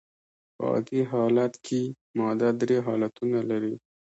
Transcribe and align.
په 0.55 0.63
عادي 0.71 1.01
حالت 1.11 1.53
کي 1.65 1.81
ماده 2.17 2.49
درې 2.61 2.77
حالتونه 2.85 3.39
لري. 3.49 3.75